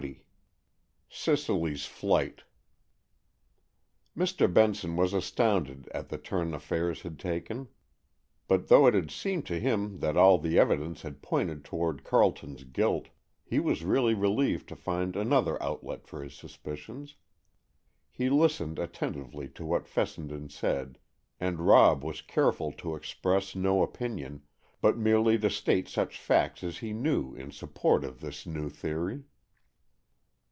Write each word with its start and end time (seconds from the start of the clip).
XX 1.13 1.17
CICELY'S 1.17 1.85
FLIGHT 1.87 2.43
Mr. 4.17 4.51
Benson 4.51 4.95
was 4.95 5.13
astounded 5.13 5.89
at 5.93 6.07
the 6.07 6.17
turn 6.17 6.53
affairs 6.53 7.01
had 7.01 7.19
taken; 7.19 7.67
but 8.47 8.69
though 8.69 8.87
it 8.87 8.93
had 8.93 9.11
seemed 9.11 9.45
to 9.47 9.59
him 9.59 9.99
that 9.99 10.15
all 10.15 10.37
the 10.37 10.57
evidence 10.57 11.01
had 11.01 11.21
pointed 11.21 11.65
toward 11.65 12.05
Carleton's 12.05 12.63
guilt, 12.63 13.09
he 13.43 13.59
was 13.59 13.83
really 13.83 14.13
relieved 14.13 14.69
to 14.69 14.75
find 14.77 15.17
another 15.17 15.61
outlet 15.61 16.07
for 16.07 16.23
his 16.23 16.33
suspicions. 16.33 17.15
He 18.09 18.29
listened 18.29 18.79
attentively 18.79 19.49
to 19.49 19.65
what 19.65 19.89
Fessenden 19.89 20.47
said, 20.47 20.97
and 21.41 21.59
Rob 21.59 22.05
was 22.05 22.21
careful 22.21 22.71
to 22.71 22.95
express 22.95 23.53
no 23.53 23.83
opinion, 23.83 24.43
but 24.79 24.97
merely 24.97 25.37
to 25.39 25.49
state 25.49 25.89
such 25.89 26.17
facts 26.17 26.63
as 26.63 26.77
he 26.77 26.93
knew 26.93 27.35
in 27.35 27.51
support 27.51 28.05
of 28.05 28.21
this 28.21 28.47
new 28.47 28.69
theory. 28.69 29.25